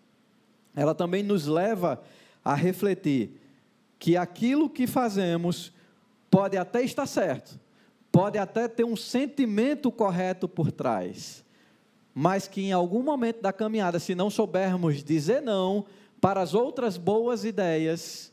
[0.76, 2.02] Ela também nos leva
[2.44, 3.40] a refletir
[3.98, 5.72] que aquilo que fazemos
[6.31, 7.59] pode até estar certo,
[8.11, 11.45] pode até ter um sentimento correto por trás,
[12.14, 15.87] mas que em algum momento da caminhada, se não soubermos dizer não
[16.21, 18.33] para as outras boas ideias,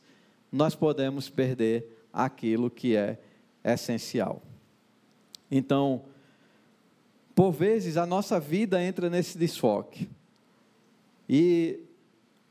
[0.52, 3.20] nós podemos perder aquilo que é
[3.64, 4.42] essencial.
[5.52, 6.04] Então,
[7.36, 10.10] por vezes a nossa vida entra nesse desfoque.
[11.28, 11.82] E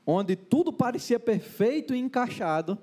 [0.06, 2.78] onde tudo parecia perfeito e encaixado,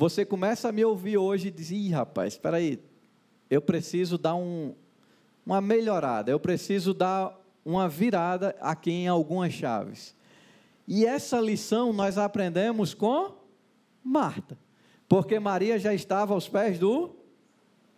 [0.00, 2.82] você começa a me ouvir hoje e diz: Ih, rapaz, espera aí,
[3.50, 4.74] eu preciso dar um,
[5.44, 10.16] uma melhorada, eu preciso dar uma virada aqui em algumas chaves.
[10.88, 13.36] E essa lição nós aprendemos com
[14.02, 14.56] Marta,
[15.06, 17.14] porque Maria já estava aos pés do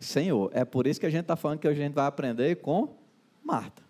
[0.01, 0.51] Senhor.
[0.53, 2.97] É por isso que a gente está falando que a gente vai aprender com
[3.45, 3.81] Marta.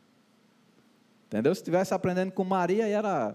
[1.29, 1.55] Entendeu?
[1.55, 3.35] Se estivesse aprendendo com Maria, era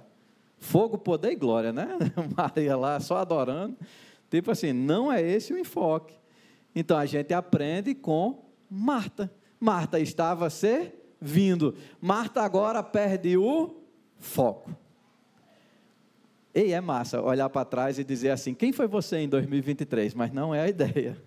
[0.60, 1.98] fogo, poder e glória, né?
[2.38, 3.76] Maria lá só adorando.
[4.30, 6.16] Tipo assim, não é esse o enfoque.
[6.76, 9.32] Então a gente aprende com Marta.
[9.60, 11.76] Marta estava servindo.
[12.02, 13.82] Marta agora perde o
[14.20, 14.76] foco.
[16.54, 20.14] E é massa olhar para trás e dizer assim: quem foi você em 2023?
[20.14, 21.22] Mas não é a ideia.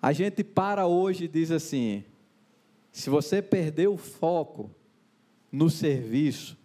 [0.00, 2.04] A gente para hoje e diz assim:
[2.90, 4.70] se você perdeu o foco
[5.52, 6.56] no serviço,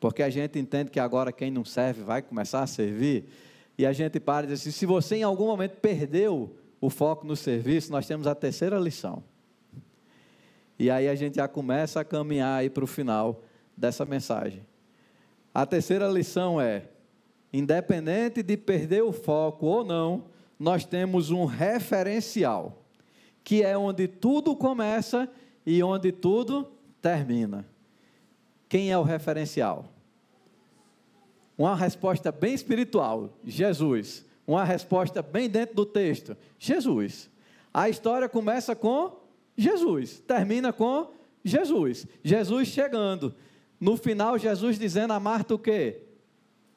[0.00, 3.28] porque a gente entende que agora quem não serve vai começar a servir,
[3.78, 7.26] e a gente para e diz assim: se você em algum momento perdeu o foco
[7.26, 9.22] no serviço, nós temos a terceira lição.
[10.78, 13.42] E aí a gente já começa a caminhar aí para o final
[13.76, 14.64] dessa mensagem.
[15.52, 16.88] A terceira lição é:
[17.52, 20.24] independente de perder o foco ou não,
[20.58, 22.82] nós temos um referencial,
[23.42, 25.28] que é onde tudo começa
[25.64, 27.66] e onde tudo termina.
[28.68, 29.95] Quem é o referencial?
[31.56, 34.24] Uma resposta bem espiritual: Jesus.
[34.46, 37.30] Uma resposta bem dentro do texto: Jesus.
[37.72, 39.12] A história começa com
[39.56, 41.10] Jesus, termina com
[41.44, 42.06] Jesus.
[42.22, 43.34] Jesus chegando.
[43.78, 46.02] No final, Jesus dizendo a Marta o quê?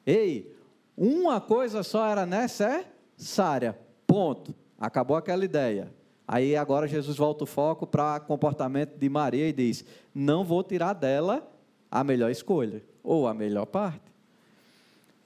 [0.04, 0.54] Ei,
[0.96, 3.78] uma coisa só era necessária.
[4.06, 4.54] Ponto.
[4.78, 5.92] Acabou aquela ideia.
[6.26, 10.62] Aí agora Jesus volta o foco para o comportamento de Maria e diz: Não vou
[10.62, 11.46] tirar dela
[11.90, 14.09] a melhor escolha, ou a melhor parte.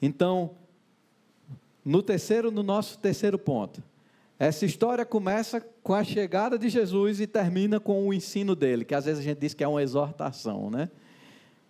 [0.05, 0.51] Então,
[1.83, 3.83] no terceiro, no nosso terceiro ponto,
[4.39, 8.95] essa história começa com a chegada de Jesus e termina com o ensino dele, que
[8.95, 10.91] às vezes a gente diz que é uma exortação, né?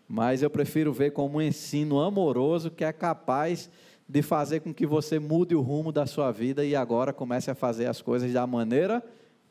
[0.09, 3.71] Mas eu prefiro ver como um ensino amoroso que é capaz
[4.09, 7.55] de fazer com que você mude o rumo da sua vida e agora comece a
[7.55, 9.01] fazer as coisas da maneira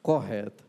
[0.02, 0.62] correta.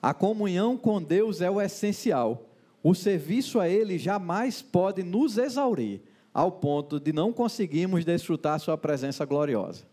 [0.00, 2.53] A comunhão com Deus é o essencial.
[2.84, 6.02] O serviço a Ele jamais pode nos exaurir,
[6.34, 9.86] ao ponto de não conseguirmos desfrutar Sua presença gloriosa.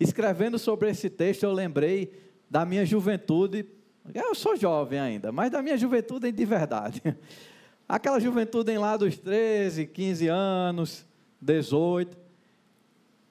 [0.00, 2.12] Escrevendo sobre esse texto, eu lembrei
[2.50, 3.64] da minha juventude.
[4.12, 7.00] Eu sou jovem ainda, mas da minha juventude de verdade.
[7.88, 11.06] Aquela juventude em lá dos 13, 15 anos,
[11.40, 12.18] 18.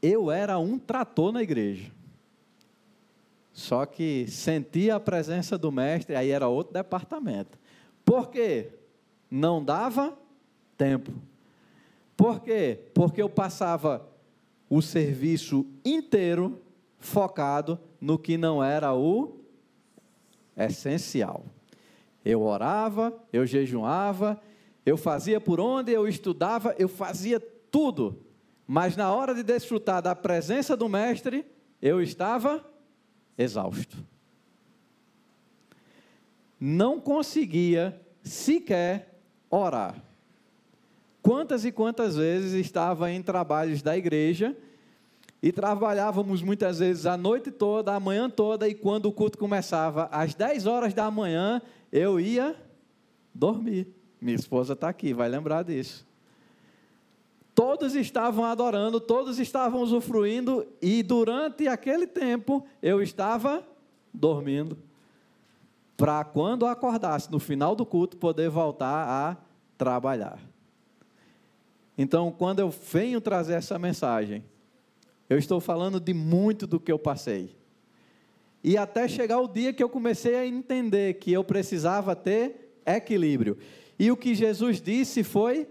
[0.01, 1.91] Eu era um trator na igreja.
[3.51, 7.59] Só que sentia a presença do mestre, aí era outro departamento.
[8.05, 8.69] Por quê?
[9.31, 10.17] Não dava
[10.77, 11.13] tempo.
[12.17, 12.77] Por quê?
[12.93, 14.05] Porque eu passava
[14.69, 16.61] o serviço inteiro
[16.99, 19.39] focado no que não era o
[20.55, 21.45] essencial.
[22.23, 24.39] Eu orava, eu jejuava,
[24.85, 28.23] eu fazia por onde eu estudava, eu fazia tudo.
[28.67, 31.45] Mas na hora de desfrutar da presença do mestre,
[31.81, 32.63] eu estava
[33.37, 33.97] exausto.
[36.59, 39.10] Não conseguia sequer
[39.51, 39.95] orar.
[41.21, 44.57] Quantas e quantas vezes estava em trabalhos da igreja
[45.43, 50.07] e trabalhávamos muitas vezes a noite toda, a manhã toda, e quando o culto começava
[50.11, 51.61] às 10 horas da manhã,
[51.91, 52.55] eu ia
[53.33, 53.87] dormir.
[54.19, 56.05] Minha esposa está aqui, vai lembrar disso.
[57.53, 63.63] Todos estavam adorando, todos estavam usufruindo, e durante aquele tempo eu estava
[64.13, 64.77] dormindo.
[66.01, 69.37] Para quando acordasse no final do culto, poder voltar a
[69.77, 70.39] trabalhar.
[71.95, 74.43] Então, quando eu venho trazer essa mensagem,
[75.29, 77.55] eu estou falando de muito do que eu passei.
[78.63, 83.59] E até chegar o dia que eu comecei a entender que eu precisava ter equilíbrio.
[83.99, 85.69] E o que Jesus disse foi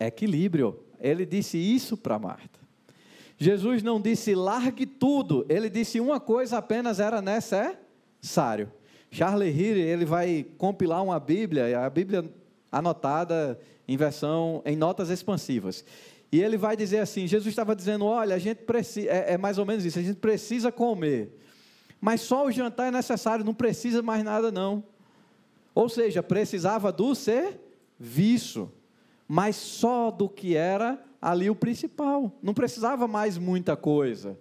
[0.00, 0.80] equilíbrio.
[0.98, 2.58] Ele disse isso para Marta.
[3.38, 8.68] Jesus não disse largue tudo, ele disse uma coisa apenas era necessário.
[9.14, 12.28] Charles Heer, ele vai compilar uma Bíblia, a Bíblia
[12.72, 15.84] anotada em versão, em notas expansivas.
[16.32, 19.56] E ele vai dizer assim: Jesus estava dizendo, olha, a gente precisa, é, é mais
[19.56, 21.32] ou menos isso, a gente precisa comer,
[22.00, 24.82] mas só o jantar é necessário, não precisa mais nada não.
[25.72, 28.68] Ou seja, precisava do serviço,
[29.28, 34.36] mas só do que era ali o principal, não precisava mais muita coisa.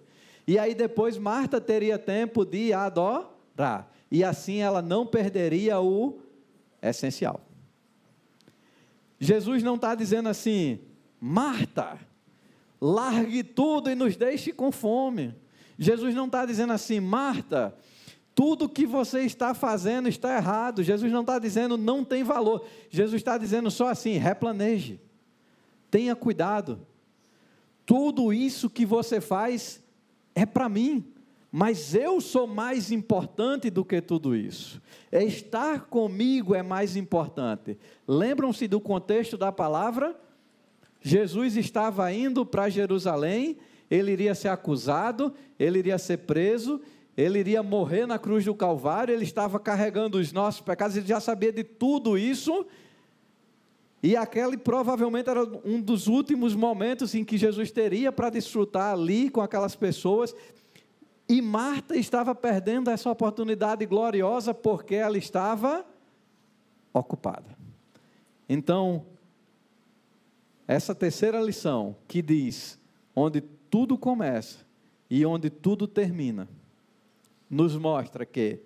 [0.48, 6.20] E aí depois Marta teria tempo de adorar, e assim ela não perderia o
[6.80, 7.42] essencial.
[9.20, 10.80] Jesus não está dizendo assim,
[11.20, 11.98] Marta,
[12.80, 15.34] largue tudo e nos deixe com fome.
[15.80, 17.76] Jesus não está dizendo assim, Marta,
[18.36, 20.84] Tudo que você está fazendo está errado.
[20.84, 22.66] Jesus não está dizendo não tem valor.
[22.90, 25.00] Jesus está dizendo só assim: replaneje.
[25.92, 26.86] Tenha cuidado.
[27.86, 29.84] Tudo isso que você faz
[30.34, 31.13] é para mim.
[31.56, 34.82] Mas eu sou mais importante do que tudo isso.
[35.12, 37.78] É estar comigo é mais importante.
[38.08, 40.20] Lembram-se do contexto da palavra?
[41.00, 46.82] Jesus estava indo para Jerusalém, ele iria ser acusado, ele iria ser preso,
[47.16, 51.20] ele iria morrer na cruz do Calvário, ele estava carregando os nossos pecados, ele já
[51.20, 52.66] sabia de tudo isso.
[54.02, 59.30] E aquele provavelmente era um dos últimos momentos em que Jesus teria para desfrutar ali
[59.30, 60.36] com aquelas pessoas.
[61.28, 65.86] E Marta estava perdendo essa oportunidade gloriosa porque ela estava
[66.94, 67.58] ocupada.
[68.48, 69.06] Então,
[70.68, 72.80] essa terceira lição que diz
[73.16, 74.60] onde tudo começa
[75.10, 76.48] e onde tudo termina,
[77.50, 78.60] nos mostra que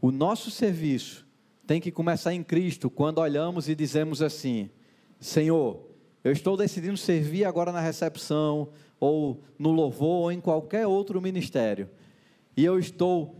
[0.00, 1.26] o nosso serviço
[1.66, 4.68] tem que começar em Cristo quando olhamos e dizemos assim:
[5.20, 5.80] Senhor,
[6.22, 8.68] eu estou decidindo servir agora na recepção,
[9.02, 11.90] ou no louvor, ou em qualquer outro ministério,
[12.56, 13.34] e eu estou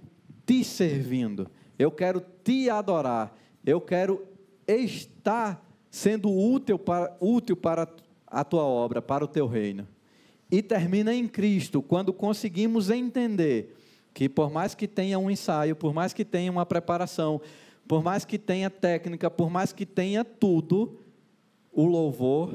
[0.45, 1.49] te servindo,
[1.79, 3.33] eu quero te adorar,
[3.65, 4.27] eu quero
[4.67, 7.89] estar sendo útil para, útil para
[8.27, 9.87] a tua obra, para o teu reino.
[10.51, 13.77] E termina em Cristo, quando conseguimos entender
[14.13, 17.41] que, por mais que tenha um ensaio, por mais que tenha uma preparação,
[17.87, 20.99] por mais que tenha técnica, por mais que tenha tudo,
[21.73, 22.53] o louvor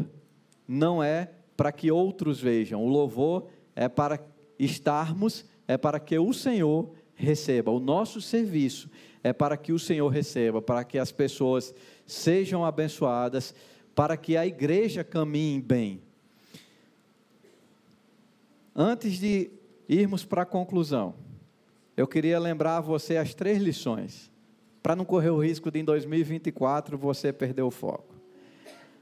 [0.67, 2.81] não é para que outros vejam.
[2.83, 4.19] O louvor é para
[4.59, 7.71] estarmos, é para que o Senhor receba.
[7.71, 8.89] O nosso serviço
[9.23, 11.73] é para que o Senhor receba, para que as pessoas
[12.05, 13.53] sejam abençoadas,
[13.95, 16.01] para que a igreja caminhe bem.
[18.75, 19.49] Antes de
[19.89, 21.15] irmos para a conclusão,
[21.97, 24.31] eu queria lembrar a você as três lições,
[24.83, 28.15] para não correr o risco de em 2024 você perder o foco.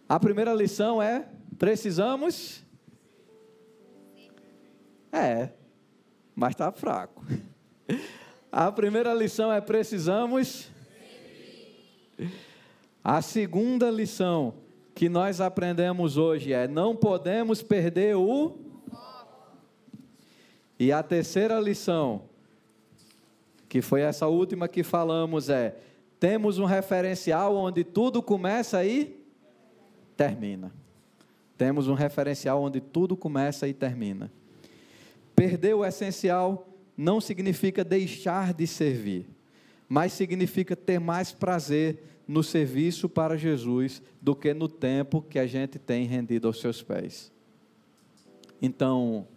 [0.08, 1.28] A primeira lição é
[1.58, 2.64] Precisamos?
[5.12, 5.50] É,
[6.36, 7.24] mas está fraco.
[8.52, 10.70] A primeira lição é precisamos.
[13.04, 14.54] A segunda lição
[14.94, 18.58] que nós aprendemos hoje é não podemos perder o.
[20.80, 22.24] E a terceira lição,
[23.68, 25.78] que foi essa última que falamos, é
[26.18, 29.22] temos um referencial onde tudo começa e
[30.16, 30.72] termina.
[31.58, 34.32] Temos um referencial onde tudo começa e termina.
[35.36, 39.28] Perder o essencial não significa deixar de servir,
[39.88, 45.46] mas significa ter mais prazer no serviço para Jesus do que no tempo que a
[45.46, 47.32] gente tem rendido aos seus pés.
[48.62, 49.28] Então,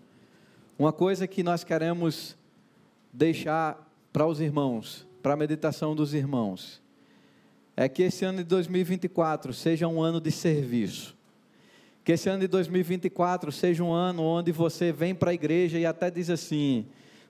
[0.79, 2.37] uma coisa que nós queremos
[3.13, 6.81] deixar para os irmãos, para a meditação dos irmãos,
[7.77, 11.18] é que esse ano de 2024 seja um ano de serviço.
[12.09, 15.85] Que esse ano de 2024 seja um ano onde você vem para a igreja e
[15.85, 16.87] até diz assim: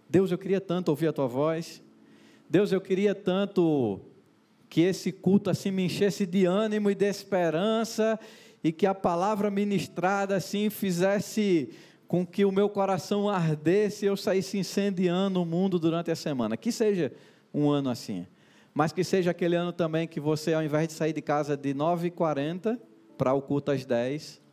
[0.08, 1.82] Deus, eu queria tanto ouvir a tua voz.
[2.48, 3.98] Deus, eu queria tanto
[4.68, 8.20] que esse culto assim me enchesse de ânimo e de esperança
[8.62, 11.70] e que a palavra ministrada assim fizesse
[12.06, 16.56] com que o meu coração ardesse e eu saísse incendiando o mundo durante a semana.
[16.56, 17.12] Que seja
[17.52, 18.28] um ano assim.
[18.72, 21.74] Mas que seja aquele ano também que você, ao invés de sair de casa de
[21.74, 22.78] 9h40
[23.16, 24.46] para o culto às 10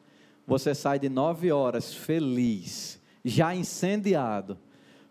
[0.45, 4.57] você sai de nove horas feliz, já incendiado,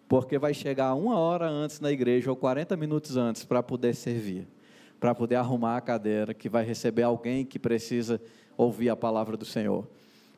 [0.08, 4.46] porque vai chegar uma hora antes na igreja ou 40 minutos antes para poder servir,
[5.00, 8.20] para poder arrumar a cadeira, que vai receber alguém que precisa
[8.56, 9.86] ouvir a palavra do Senhor,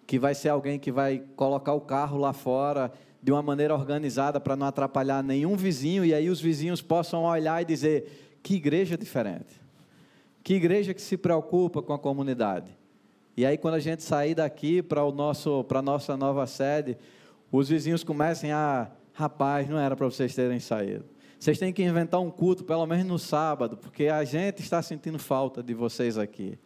[0.06, 2.90] que vai ser alguém que vai colocar o carro lá fora
[3.22, 7.60] de uma maneira organizada para não atrapalhar nenhum vizinho e aí os vizinhos possam olhar
[7.60, 9.60] e dizer: que igreja diferente,
[10.42, 12.75] que igreja que se preocupa com a comunidade
[13.36, 16.96] e aí, quando a gente sair daqui para a nossa nova sede,
[17.52, 18.90] os vizinhos comecem a.
[19.12, 21.04] Rapaz, não era para vocês terem saído.
[21.38, 25.18] Vocês têm que inventar um culto, pelo menos no sábado, porque a gente está sentindo
[25.18, 26.58] falta de vocês aqui.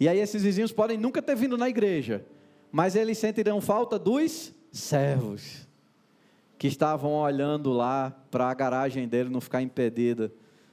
[0.00, 2.24] E aí, esses vizinhos podem nunca ter vindo na igreja,
[2.72, 5.68] mas eles sentirão falta dos servos
[6.56, 10.32] que estavam olhando lá para a garagem dele não ficar impedida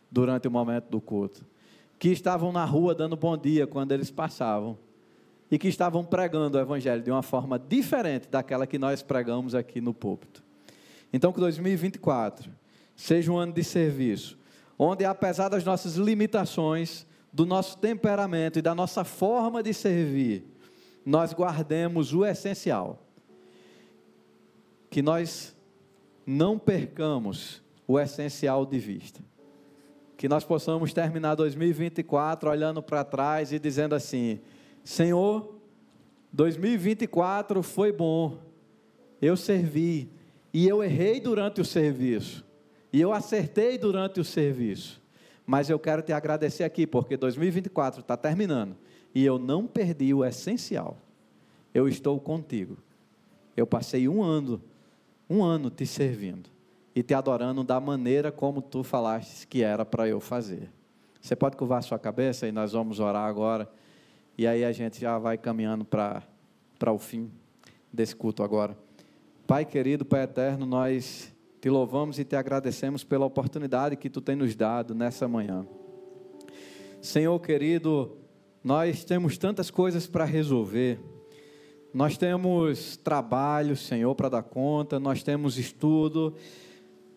[0.10, 1.46] durante o momento do culto,
[2.00, 4.78] que estavam na rua dando bom dia quando eles passavam
[5.50, 9.80] e que estavam pregando o Evangelho de uma forma diferente daquela que nós pregamos aqui
[9.80, 10.44] no púlpito.
[11.12, 12.52] Então, que 2024
[12.96, 14.38] seja um ano de serviço,
[14.78, 20.46] onde, apesar das nossas limitações, do nosso temperamento e da nossa forma de servir,
[21.06, 23.00] nós guardemos o essencial.
[24.90, 25.56] Que nós
[26.26, 29.22] não percamos o essencial de vista.
[30.16, 34.40] Que nós possamos terminar 2024 olhando para trás e dizendo assim:
[34.84, 35.56] Senhor,
[36.32, 38.38] 2024 foi bom,
[39.22, 40.10] eu servi,
[40.54, 42.46] e eu errei durante o serviço,
[42.92, 45.02] e eu acertei durante o serviço,
[45.46, 48.76] mas eu quero te agradecer aqui, porque 2024 está terminando,
[49.16, 50.98] e eu não perdi o essencial,
[51.74, 52.78] eu estou contigo.
[53.56, 54.62] Eu passei um ano,
[55.30, 56.50] um ano te servindo
[56.96, 60.70] e te adorando da maneira como tu falaste que era para eu fazer.
[61.22, 63.70] Você pode curvar sua cabeça e nós vamos orar agora.
[64.36, 66.24] E aí a gente já vai caminhando para
[66.92, 67.32] o fim
[67.92, 68.76] desse culto agora.
[69.46, 71.32] Pai querido, Pai eterno, nós
[71.62, 75.68] te louvamos e te agradecemos pela oportunidade que tu tem nos dado nessa manhã.
[77.00, 78.18] Senhor querido,
[78.64, 81.00] nós temos tantas coisas para resolver.
[81.94, 86.34] Nós temos trabalho, Senhor, para dar conta, nós temos estudo,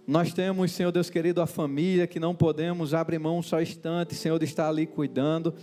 [0.07, 4.39] nós temos, Senhor Deus querido, a família que não podemos abrir mão só instante, Senhor,
[4.39, 5.55] de estar ali cuidando.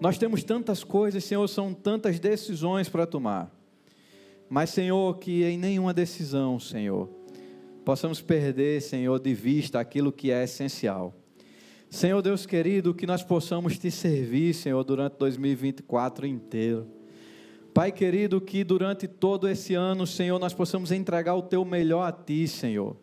[0.00, 3.50] Nós temos tantas coisas, Senhor, são tantas decisões para tomar.
[4.48, 7.08] Mas, Senhor, que em nenhuma decisão, Senhor,
[7.84, 11.14] possamos perder, Senhor, de vista aquilo que é essencial.
[11.90, 16.86] Senhor Deus querido, que nós possamos te servir, Senhor, durante 2024 inteiro.
[17.74, 22.12] Pai querido, que durante todo esse ano, Senhor, nós possamos entregar o teu melhor a
[22.12, 22.96] ti, Senhor.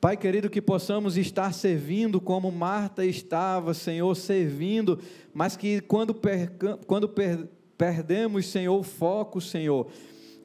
[0.00, 5.00] Pai querido, que possamos estar servindo como Marta estava, Senhor, servindo,
[5.34, 6.52] mas que quando, per,
[6.86, 9.88] quando per, perdemos, Senhor, o foco, Senhor,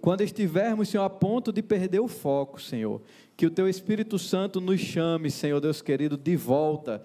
[0.02, 3.00] quando estivermos, Senhor, a ponto de perder o foco, Senhor,
[3.38, 7.04] que o Teu Espírito Santo nos chame, Senhor Deus querido, de volta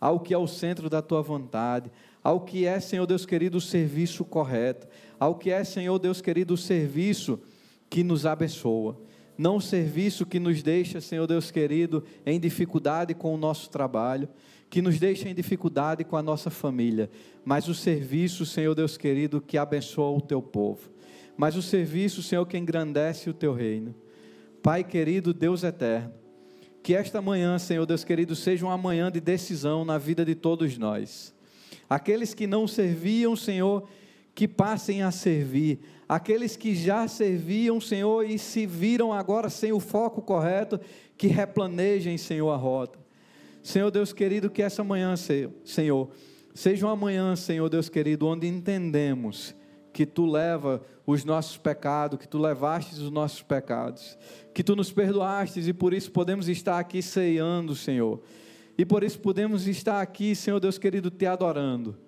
[0.00, 1.92] ao que é o centro da Tua vontade,
[2.24, 4.88] ao que é, Senhor Deus querido, o serviço correto,
[5.18, 7.38] ao que é, Senhor Deus querido, o serviço
[7.90, 9.09] que nos abençoa
[9.40, 14.28] não o serviço que nos deixa, Senhor Deus querido, em dificuldade com o nosso trabalho,
[14.68, 17.08] que nos deixa em dificuldade com a nossa família,
[17.42, 20.90] mas o serviço, Senhor Deus querido, que abençoa o teu povo,
[21.38, 23.94] mas o serviço, Senhor, que engrandece o teu reino.
[24.62, 26.12] Pai querido, Deus eterno,
[26.82, 30.76] que esta manhã, Senhor Deus querido, seja uma manhã de decisão na vida de todos
[30.76, 31.34] nós.
[31.88, 33.88] Aqueles que não serviam, Senhor,
[34.34, 35.80] que passem a servir.
[36.08, 40.80] Aqueles que já serviam, Senhor, e se viram agora sem o foco correto,
[41.16, 42.98] que replanejem, Senhor, a rota.
[43.62, 45.14] Senhor Deus querido, que essa manhã,
[45.64, 46.08] Senhor,
[46.54, 49.54] seja uma manhã, Senhor Deus querido, onde entendemos
[49.92, 54.16] que Tu leva os nossos pecados, que Tu levaste os nossos pecados,
[54.54, 58.22] que Tu nos perdoastes e por isso podemos estar aqui ceando, Senhor.
[58.78, 61.98] E por isso podemos estar aqui, Senhor Deus querido, te adorando.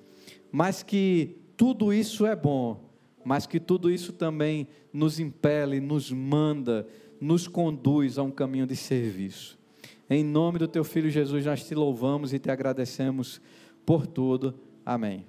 [0.50, 2.90] Mas que tudo isso é bom,
[3.24, 6.84] mas que tudo isso também nos impele, nos manda,
[7.20, 9.56] nos conduz a um caminho de serviço.
[10.10, 13.40] Em nome do teu filho Jesus, nós te louvamos e te agradecemos
[13.86, 14.56] por tudo.
[14.84, 15.24] Amém.